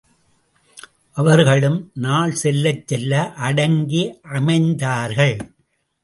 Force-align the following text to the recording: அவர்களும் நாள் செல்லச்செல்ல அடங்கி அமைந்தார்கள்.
அவர்களும் 1.11 1.91
நாள் 1.93 2.33
செல்லச்செல்ல 2.43 3.33
அடங்கி 3.33 4.19
அமைந்தார்கள். 4.23 5.37